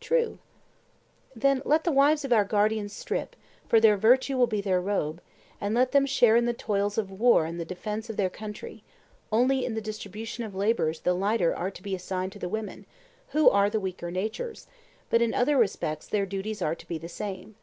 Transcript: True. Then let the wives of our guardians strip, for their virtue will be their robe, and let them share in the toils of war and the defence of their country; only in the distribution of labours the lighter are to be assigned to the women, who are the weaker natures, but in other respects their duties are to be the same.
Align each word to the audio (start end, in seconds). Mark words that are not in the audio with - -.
True. 0.00 0.38
Then 1.36 1.60
let 1.66 1.84
the 1.84 1.92
wives 1.92 2.24
of 2.24 2.32
our 2.32 2.46
guardians 2.46 2.90
strip, 2.94 3.36
for 3.68 3.80
their 3.80 3.98
virtue 3.98 4.38
will 4.38 4.46
be 4.46 4.62
their 4.62 4.80
robe, 4.80 5.20
and 5.60 5.74
let 5.74 5.92
them 5.92 6.06
share 6.06 6.36
in 6.36 6.46
the 6.46 6.54
toils 6.54 6.96
of 6.96 7.10
war 7.10 7.44
and 7.44 7.60
the 7.60 7.66
defence 7.66 8.08
of 8.08 8.16
their 8.16 8.30
country; 8.30 8.82
only 9.30 9.62
in 9.62 9.74
the 9.74 9.82
distribution 9.82 10.42
of 10.42 10.54
labours 10.54 11.00
the 11.00 11.12
lighter 11.12 11.54
are 11.54 11.70
to 11.70 11.82
be 11.82 11.94
assigned 11.94 12.32
to 12.32 12.38
the 12.38 12.48
women, 12.48 12.86
who 13.32 13.50
are 13.50 13.68
the 13.68 13.78
weaker 13.78 14.10
natures, 14.10 14.66
but 15.10 15.20
in 15.20 15.34
other 15.34 15.58
respects 15.58 16.06
their 16.06 16.24
duties 16.24 16.62
are 16.62 16.74
to 16.74 16.88
be 16.88 16.96
the 16.96 17.06
same. 17.10 17.54